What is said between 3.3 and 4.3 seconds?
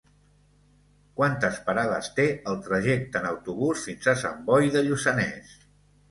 autobús fins a